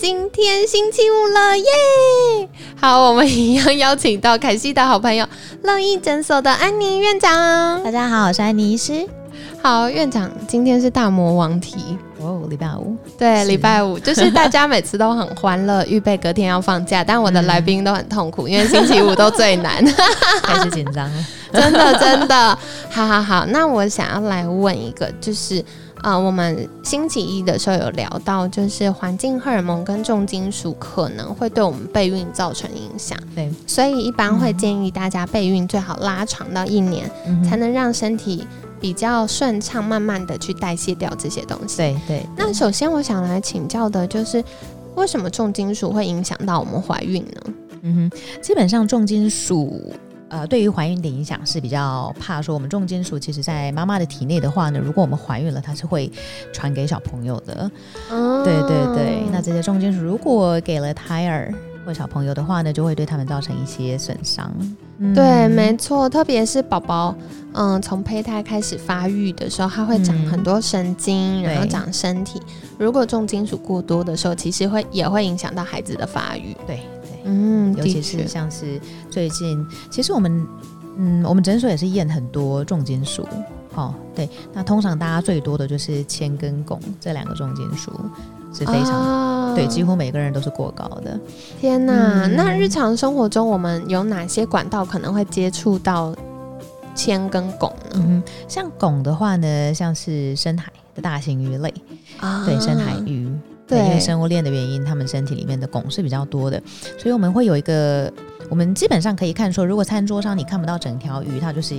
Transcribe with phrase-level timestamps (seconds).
[0.00, 2.48] 今天星期五了耶！
[2.80, 5.26] 好，我们一样邀请到凯西的好朋友
[5.64, 7.82] 乐意诊所的安妮院长。
[7.82, 9.04] 大家好，我是安妮医师。
[9.60, 12.96] 好，院长，今天是大魔王题哦，礼拜五。
[13.18, 19.84] 对，礼拜五就是大家每次都很欢乐，预备隔天要放假，但我的来宾都很痛苦， 因为星期五都最难，
[20.44, 21.26] 开始紧张了。
[21.52, 22.58] 真的，真的。
[22.88, 25.64] 好好好，那我想要来问一个，就是。
[26.02, 33.18] 啊，我们星期一的时候有聊到，就是环境荷尔蒙跟重金属可能会对我们备孕造成影响。
[33.34, 37.10] 对，所以一般会建议大家备孕最好拉长到一年，
[37.44, 38.46] 才能让身体
[38.80, 41.78] 比较顺畅，慢慢的去代谢掉这些东西。
[41.78, 42.22] 对对。
[42.36, 44.42] 那首先我想来请教的就是，
[44.94, 47.52] 为什么重金属会影响到我们怀孕呢？
[47.82, 49.92] 嗯哼，基本上重金属。
[50.28, 56.10] 呃，对于怀孕的影响是比较怕说，我们重金属其实，在妈妈的体内的话呢，如果我们怀孕了，它是会
[56.52, 57.70] 传给小朋友的。
[58.10, 61.54] 哦，对对对，那这些重金属如果给了胎儿
[61.86, 64.52] 或小朋友的话呢，就会对他们造成一些损伤。
[65.14, 67.14] 对，没错，特别是宝宝，
[67.54, 72.38] 嗯，从胚胎开始发育的时候，它会长很多神经，然后长身体。
[72.76, 76.54] 如果重金属过多的时候，其实会也会影响到孩子的发育。
[76.66, 76.80] 对。
[77.24, 78.80] 嗯，尤其是像是
[79.10, 80.46] 最近，其实我们，
[80.96, 83.26] 嗯，我们诊所也是验很多重金属，
[83.74, 87.92] 哦，对，那通常大家最多的就是铅跟汞这两个重金属
[88.52, 91.18] 是非常，对，几乎每个人都是过高的。
[91.60, 96.14] 天哪，那日常生活中我们有哪些管道可能会接触到
[96.94, 97.92] 铅跟汞呢？
[97.94, 101.72] 嗯，像汞的话呢，像是深海的大型鱼类，
[102.18, 103.30] 啊，对，深海鱼。
[103.68, 106.60] 对，因为生物链的原因，他们身体里面的汞是比较多的，
[106.96, 108.10] 所以我们会有一个，
[108.48, 111.74] 我们基本上可以看说，如果餐桌上你看不到整条鱼，它就是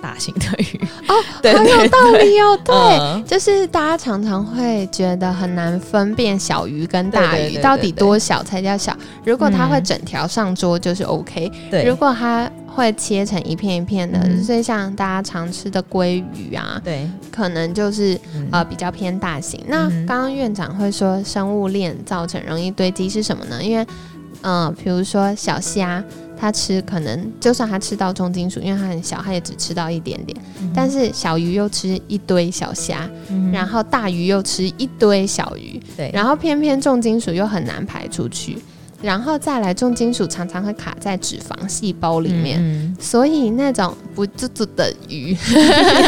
[0.00, 0.80] 大型的鱼。
[1.08, 2.58] 哦， 很有道理哦。
[2.64, 12.50] 对，就是大家常常会觉得很难分辨小鱼跟大鱼到底多小才叫小，如果它会整条上桌就是 OK，对，如果它。
[12.74, 18.18] 会切成一片一片的，所以像大家常吃的鲑鱼啊，对，可能就是
[18.50, 19.60] 呃比较偏大型。
[19.68, 23.62] 那刚刚院长会说生物链造成容易堆积是什么呢？
[23.62, 23.86] 因为
[24.42, 26.02] 嗯，比如说小虾，
[26.36, 30.36] 它吃可能就算它吃到重金属，因为它很小，它也只吃到一点点。
[30.74, 33.08] 但是小鱼又吃一堆小虾，
[33.52, 38.58] 然后大鱼又吃一堆小鱼，对，然后偏偏重金属又很难排出去。
[39.02, 45.36] 然后再来，重金属常常会卡在脂肪细胞里面，所以那种不自主的鱼，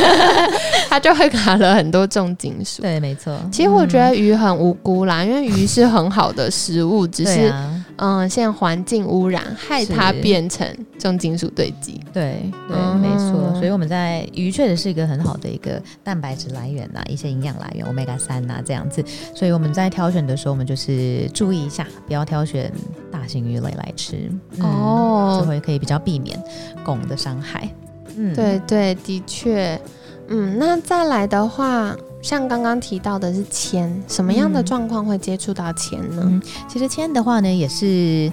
[0.88, 2.82] 它就会卡了很多重金属。
[2.82, 3.36] 对，没错。
[3.50, 7.52] 其实我觉得鱼很无辜啦，因为鱼是很好的食物，只是。
[7.96, 10.66] 嗯，现在环境污染害它变成
[10.98, 12.00] 重金属堆积。
[12.12, 13.52] 对对，没错。
[13.54, 19.04] 所以我们在鱼确实是一个很好的一个蛋白质来源呐，一些营养来源，omega 三呐这样子。
[19.34, 22.72] 所以我们在挑选的时候，我们就是注意一下，不要挑选
[23.12, 24.30] 大型鱼类来吃
[24.60, 26.36] 哦，就会可以比较避免
[26.84, 27.68] 汞的伤害。
[28.16, 29.80] 嗯，对对，的确。
[30.28, 31.94] 嗯，那再来的话。
[32.24, 36.40] 像刚刚提到的是铅，什么样的状况会接触到铅呢？
[36.66, 38.32] 其实铅的话呢，也是。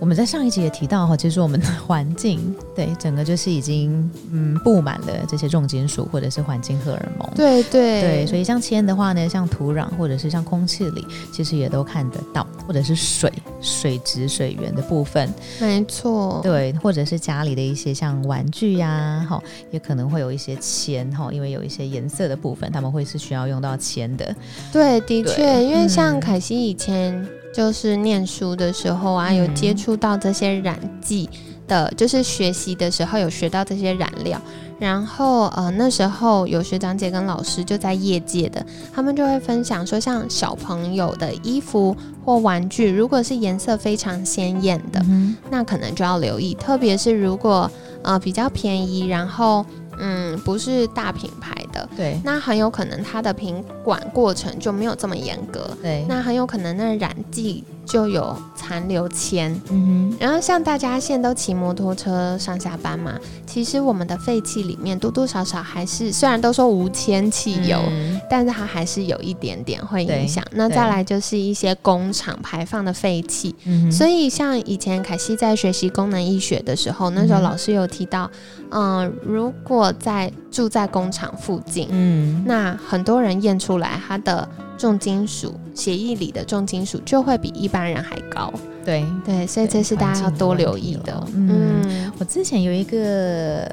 [0.00, 7.28] 我们在上一集也提到哈，其实我们的环境对整个就是已经嗯布满了这些重金属或者是环境荷尔蒙。
[7.34, 15.28] 对对对，所以像铅的话呢，像土壤或者是像空气里，其实也都看得到，或者是水水质水源的部分。
[15.58, 16.38] 没错。
[16.42, 19.42] 对，或者是家里的一些像玩具呀，哈，
[19.72, 24.36] 也可能会有一些铅哈，因为有一些颜色的部分，他们会是需要用到铅的。
[24.70, 27.26] 对，的确，因为像凯西以前。
[27.50, 31.28] 就是念书的时候啊，有接触到这些染剂
[31.68, 34.40] 的，就是学习的时候有学到这些染料，
[34.78, 45.04] 然后呃那时候有学长姐跟老师就在业界的，他们就会分享说，像小朋友的衣服或玩具，如果是颜色非常鲜艳的，
[45.50, 47.70] 那可能就要留意，特别是如果
[48.02, 49.64] 呃比较便宜，然后。
[50.00, 59.52] 嗯，不是大品牌的，对，那很有可能它的品管过程就没有这么严格，对，那很有可能那染剂就有残留铅。
[59.70, 63.14] 嗯哼，然后像大家现在都骑摩托车上下班嘛，
[63.46, 67.80] 其实我们的废气里面多多少少还是，虽然都说无铅汽油，
[68.28, 70.44] 但是它还是有一点点会影响。
[70.52, 73.54] 那再来就是一些工厂排放的废气。
[73.64, 78.30] 嗯，所以像以前凯西在学习功能医学的时候，那时候老师有提到，
[78.70, 84.48] 嗯，如果在住在工厂附近，嗯，那很多人验出来他的。
[84.78, 88.52] 重金属血液里的重金属就会比一般人还高，
[88.84, 91.26] 对对，所以这是大家要多留意的。
[91.34, 93.70] 嗯，我之前有一个。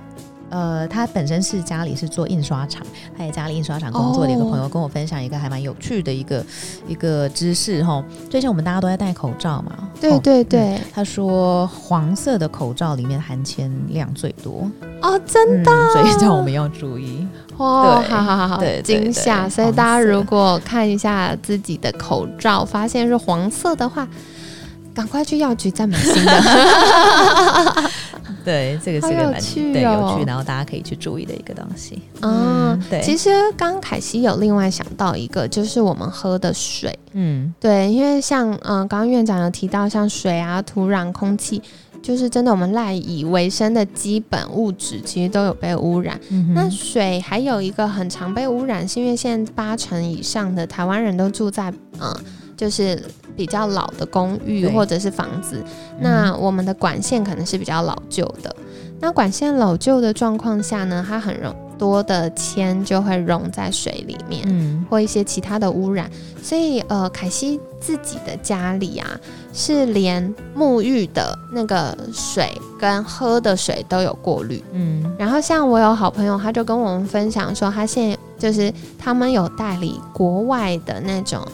[0.50, 2.86] 呃，他本身是家里是做印刷厂，
[3.18, 6.46] 他在家里印刷厂工作的一个朋友跟我分享一个还蛮有趣的一个
[6.88, 8.04] 一个知识哈。
[8.30, 10.80] 最近我们大家都在戴口罩嘛，对对对。
[10.94, 14.70] 他说黄色的口罩里面含铅量最多
[15.02, 17.28] 哦，真的，所以叫我们要注意。
[17.58, 19.50] 哦，好好好好，惊吓！
[19.50, 24.08] 所以大家如果看一下自己的口罩，发现是黄色的话，
[24.94, 26.32] 赶快去药局再买新的。
[28.46, 29.42] 对，这个是个蛮
[29.74, 32.02] 对有趣，然后大家可以去注意的一个东西。
[32.22, 33.02] 嗯，对。
[33.02, 36.98] 其实刚凯西有另外想到一个，就是我们喝的水。
[37.14, 41.62] 嗯，对，因为像嗯，刚刚院长有提到，像水啊、土壤、空气，
[42.02, 46.20] 就是真的我们赖以为生的基本物质，其实都有被污染。
[46.54, 52.16] 那水还有一个很常被污染，是因为现在八成以上的台湾人都住在嗯。
[52.58, 52.98] 就是
[53.36, 55.64] 比较老的公寓或者是房子，
[56.00, 58.56] 那我们的管线可能是比较老旧的。
[59.00, 66.10] 那管线老旧的状况下呢，它很容多的铅就会溶在水里面，嗯，或一些其他的污染。
[66.42, 69.08] 所以呃，凯西自己的家里啊，
[69.52, 72.50] 是连沐浴的那个水
[72.80, 75.14] 跟喝的水都有过滤，嗯。
[75.20, 81.46] 然后像我有好朋友，他就跟我们分享说，他现在就是他们有代理国外的那种。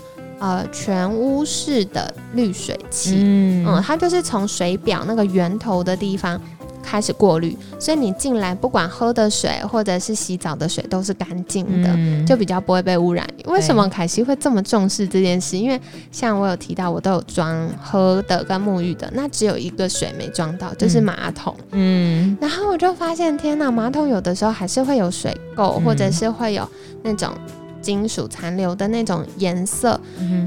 [0.41, 6.41] 呃，全屋式的滤水器，嗯，它就是从水表那个源头的地方
[6.81, 13.23] 开始过滤，所以你进来不管喝的水或者是洗澡的水都是干净的，就比较不会被污染。
[13.45, 15.55] 为什么凯西会这么重视这件事？
[15.55, 15.79] 因为
[16.11, 21.55] 像我有提到，我都有装喝的跟沐浴的，那只有一个水没装到，就是马桶。
[21.69, 26.67] 嗯，然后我就发现，天哪，马桶有的时候还是会有水垢，或者是会有
[27.03, 27.31] 那种。
[27.81, 29.99] 金属残留的那种颜色，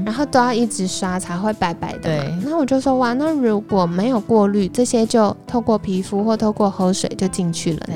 [0.05, 2.39] 然后都要一直刷才会白白的嘛。
[2.43, 7.95] 那我就说哇，那如果没有过滤，这些就透过皮肤或透过喝水就进去了呢。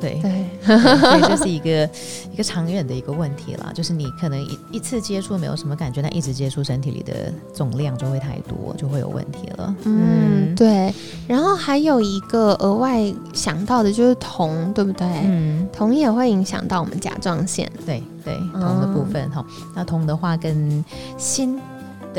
[0.00, 1.90] 对 对，所以这是一个
[2.32, 9.74] 一个长远的一个问题了，就是你可能一一次接触没有什么感觉，但一直接触身体里的总量就会太多，就会有问题了。
[9.84, 10.92] 嗯，对。
[11.26, 13.02] 然后还有一个额外
[13.32, 15.06] 想到的就是铜，对不对？
[15.24, 17.70] 嗯，铜也会影响到我们甲状腺。
[17.84, 19.44] 对对，铜的部分哈。
[19.74, 20.84] 那铜的话跟
[21.16, 21.58] 锌。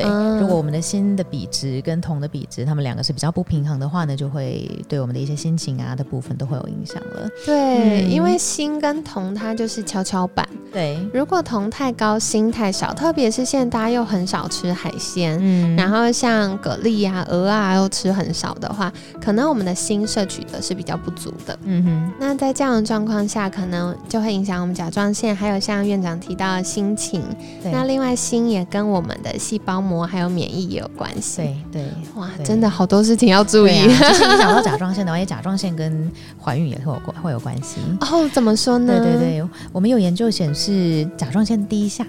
[0.02, 7.30] 对，如果我们的锌的比值跟铜的比值，它们两个是比较不平衡的话呢，就会对我们的一些心情啊的部分都会有影响了。
[7.46, 10.48] 对，因为锌跟铜它就是跷跷板。
[10.72, 21.58] 对，如果铜太高，锌太少，特别是现在大家又很少吃海鲜，嗯，然后像蛤蜊啊、鹅啊又吃很少的话，可能我们的锌摄取的是比较不足的。
[21.64, 27.24] 嗯哼，那在这样的状况下，可能就会影响我们甲状腺，还有像院长提到的心情。
[27.64, 31.38] 那另外，锌也跟我们的细胞膜还有免疫也有关系。
[31.42, 33.72] 对对，哇，真的好多事情要注意。
[33.82, 37.78] 就是你讲到甲状腺的话，因为甲状腺跟怀孕也会有关会有关系。
[38.02, 39.00] 哦，怎么说呢？
[39.04, 41.00] 对对对，我们有研究显示。
[41.18, 42.06] 甲状腺低下，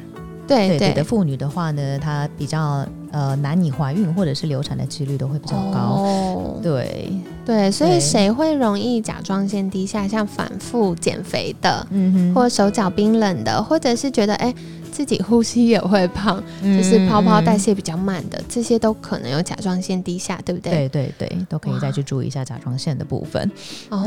[0.46, 5.78] 对对的妇女的话呢，她比较呃难以怀孕或者是流产的几率都会比较高。
[5.78, 7.08] 哦，对
[7.46, 10.06] 对，所以谁会容易甲状腺低下？
[10.06, 14.52] 像反复减肥的，嗯哼，或手脚冰冷的，或者是觉得哎。
[14.90, 20.88] 自己呼吸也会胖，就是泡泡代谢比较慢的，这些都可能有甲状腺低下，对不对？
[20.88, 23.50] 对对对，都可以再去注意一下甲状腺的部分。
[23.88, 24.04] 哦，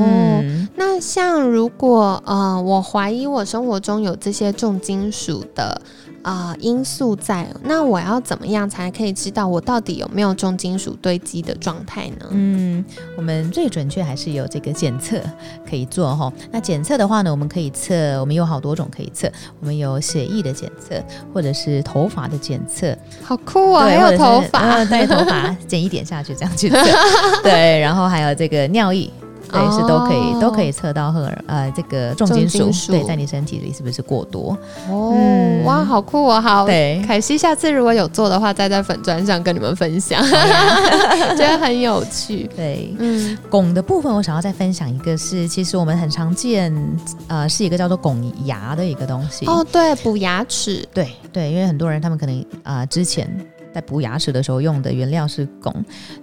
[0.75, 5.81] 那像如果呃，我怀疑我生活中有这些重金属的。
[6.23, 12.25] 啊，因素在那，我要怎么样才可以知道我到底有没有重金属堆积的状态呢？
[12.31, 12.83] 嗯，
[13.17, 15.19] 我们最准确还是有这个检测
[15.69, 16.31] 可以做哈。
[16.49, 20.95] 那检测的话呢，我们可以测，我们有好多种可以测，我们有血液的检测，
[21.33, 23.85] 或者是头发的检测，好酷啊！
[23.85, 26.77] 还有头发，对，头发剪一点下去这样去测，
[27.43, 29.09] 对，然后还有这个尿液。
[29.53, 34.57] 对，是都可以，都可以测到荷尔呃这个重金属对在你身体里是不是过多？
[34.89, 35.15] 哦，
[35.63, 36.41] 哇，好酷哦！
[36.41, 40.21] 好，对，凯西，下次如果有做的话，再在粉砖上跟你们分享，
[41.37, 42.49] 觉得很有趣。
[42.57, 46.73] 对，嗯，汞的部分，我想要再分享一个，是其实我们很常见，
[47.27, 49.45] 呃，是一个叫做汞牙的一个东西。
[49.45, 50.83] 哦，对，补牙齿。
[50.93, 53.29] 对对，因为很多人他们可能啊之前。
[53.73, 55.73] 在补牙齿的时候用的原料是汞。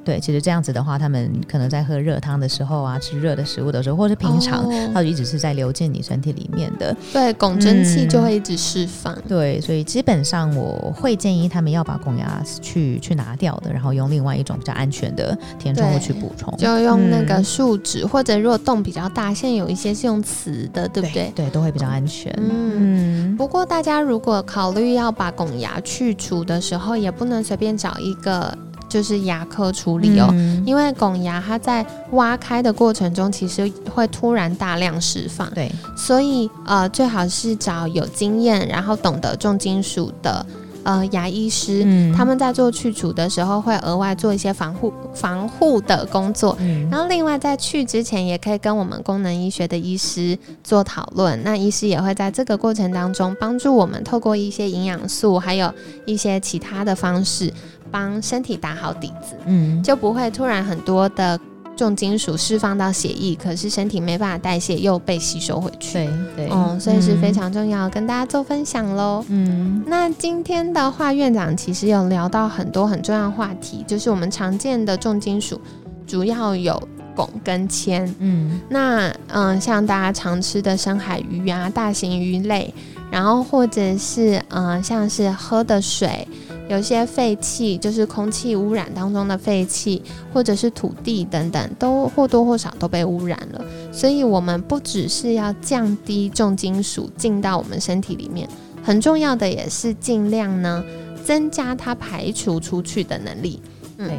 [0.05, 6.97] 对，其实这样子的话，他们可能在喝热汤的时候啊，吃热的食物的时候，或是平常，它就一直是在流进你身体里面的。
[7.13, 9.17] 对，汞蒸气就会一直释放。
[9.29, 21.33] 对，所以基本上我会建议他们要把汞牙去去拿掉的，然后用另外一种比较安全的填充物去补充，就用那个树脂，或者如果洞比较大，现在有一些是用瓷的，对不对？
[21.35, 22.33] 对，都会比较安全。
[22.39, 28.57] 嗯，不过大家如果考虑要把汞牙去除的时候，也不能随便找一个
[28.89, 30.29] 就是牙科处理哦，
[30.67, 35.49] 因为拱牙它在挖开的过程中，其实会突然大量释放。
[35.53, 40.45] 对，所以呃，最好是找有经验，然后懂得重金属的。
[40.91, 46.59] 呃，牙医师他们在做去除的时候，会额外做一些防护防护的工作。
[46.91, 51.41] 然后，另外在去之前，也可以跟我们功能医学的医师做讨论。
[51.45, 55.73] 那医师也会在这个过程当中帮助我们，透过一些营养素，还有
[56.07, 57.53] 一些其他的方式，
[57.89, 59.37] 帮身体打好底子。
[59.47, 61.39] 嗯，就不会突然很多的。
[61.81, 65.95] 重金属释放到血液，可是身体没办法代谢，又被吸收回去。
[65.95, 69.25] 对对，嗯，所以是非常重要，跟大家做分享喽。
[69.31, 75.59] 嗯，那今天的话，院长其实有聊到很多很重要话题，就是我们常见的重金属，
[76.07, 76.79] 主要有
[77.17, 78.15] 汞跟铅。
[78.19, 82.75] 嗯，那嗯，像大家常吃的深海鱼啊，大型鱼类，
[83.11, 86.29] 然后或者是嗯，像是喝的水。
[86.71, 90.01] 有些废气，就是空气污染当中的废气，
[90.33, 93.65] 或者是土地等等，都或多或少都被污染了。
[93.91, 98.49] 所以，我们不只是要降低重金属进到我们身体里面，
[98.85, 100.85] 很重要的也是尽量呢
[101.25, 103.61] 增加它排除出去的能力。
[103.99, 104.17] 对，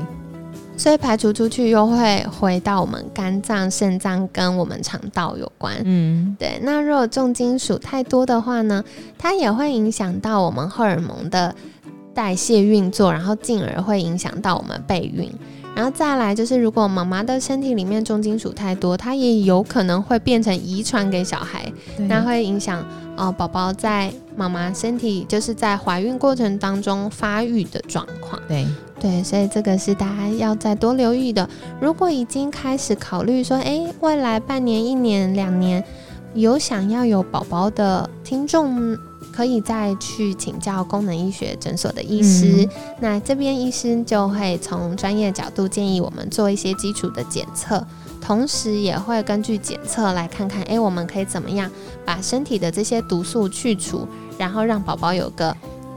[0.75, 5.73] 所以排除出去又会回到我们肝脏、肾脏跟我们肠道有关。
[5.85, 6.59] 嗯，对。
[6.61, 8.83] 那如果重金属太多的话呢，
[9.17, 11.55] 它也会影响到我们荷尔蒙的。
[12.13, 15.31] 代谢运作，然后进而会影响到我们备孕，
[15.75, 21.71] 然后再来就是，如果妈妈的身体里面重金属太多，它也有可能会变成遗传给小孩，
[22.09, 28.41] 那会影响呃宝宝在妈妈身体就是在怀孕过程当中发育的状况。
[28.47, 28.65] 对
[28.99, 31.49] 对，所以这个是大家要再多留意的。
[31.79, 35.83] 如果已经开始考虑说，哎，未来半年、一年、两年
[36.33, 38.97] 有想要有宝宝的听众。
[39.33, 42.67] 可以再去请教功能医学诊所的医师，
[42.99, 47.85] 那这边医师就会从专业角度建议我们做一些基础的检测，
[48.21, 51.71] 同时也会根据检测来看看，哎，我们可以怎么样
[52.05, 54.07] 把身体的这些毒素去除，
[54.37, 55.55] 然后让宝宝有个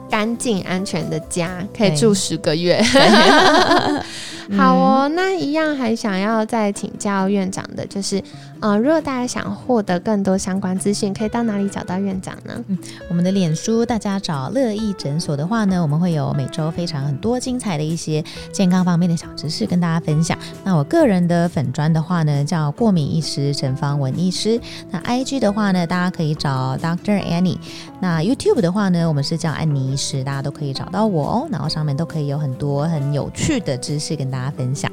[0.08, 2.80] 干净安全的家，可以住十个月。
[4.56, 8.22] 好哦，那一样还想要再请教院长的，就是，
[8.60, 12.52] 呃，如果大家想获得更多相关资讯，可以到哪里找到院长呢？
[12.68, 18.22] 嗯，我们的脸书，大家找乐意诊所的话呢，我们会有每周非常很多精彩的一些
[18.52, 20.36] 健康方面的小知识跟大家分享。
[20.62, 24.60] 那我个人的粉砖的话呢，叫过敏医师陈芳文医师。
[24.90, 27.56] 那 IG 的话呢，大家可以找 Doctor Annie。
[28.00, 31.48] 那 YouTube 的话呢，我们是叫安妮医师，大家都可以找到我哦。
[31.50, 34.33] 然后上面都可以有很多很有趣的知识跟。
[34.34, 34.90] 大家分享，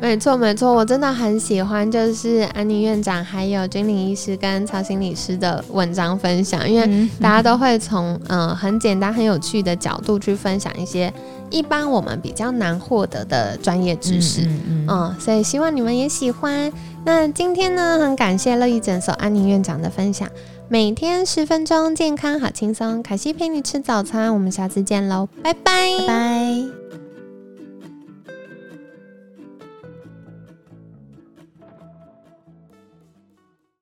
[0.00, 11.12] 没错没错，我真的很喜欢，就是安妮院长还有君玲医师跟曹心理师的文章分享，因为大家都会从嗯很简单很有趣的角度去分享一些
[11.50, 14.48] 一般我们比较难获得的专业知识，
[14.86, 16.72] 嗯，所以希望你们也喜欢。
[17.04, 20.28] 那今天呢，很感谢乐意诊所安妮院长的分享，
[20.68, 25.98] 每天十分钟，健康好轻松，凯西陪你吃早餐，我们下次见喽，拜拜。
[25.98, 27.03] 拜拜。